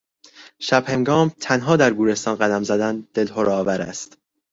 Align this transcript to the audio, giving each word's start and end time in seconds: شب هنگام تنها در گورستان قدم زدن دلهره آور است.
شب 0.59 0.89
هنگام 0.89 1.29
تنها 1.39 1.75
در 1.77 1.93
گورستان 1.93 2.35
قدم 2.35 2.63
زدن 2.63 3.07
دلهره 3.13 3.49
آور 3.51 3.81
است. 3.81 4.17